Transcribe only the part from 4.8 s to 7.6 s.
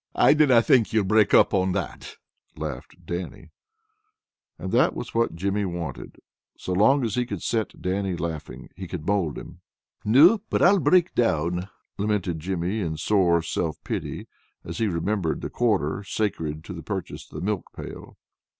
was what Jimmy wanted. So long as he could